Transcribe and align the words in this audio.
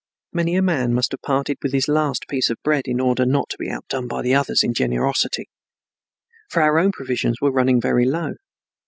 Many 0.33 0.55
a 0.55 0.63
man 0.63 0.95
must 0.95 1.11
have 1.11 1.21
parted 1.21 1.59
with 1.61 1.73
his 1.73 1.87
last 1.87 2.25
piece 2.27 2.49
of 2.49 2.57
bread 2.63 2.87
in 2.87 2.99
order 2.99 3.23
not 3.23 3.49
to 3.49 3.57
be 3.59 3.69
outdone 3.69 4.07
by 4.07 4.23
the 4.23 4.33
others 4.33 4.63
in 4.63 4.73
generosity, 4.73 5.47
for 6.49 6.63
our 6.63 6.79
own 6.79 6.91
provisions 6.91 7.37
were 7.39 7.51
running 7.51 7.79
very 7.79 8.05
low. 8.05 8.33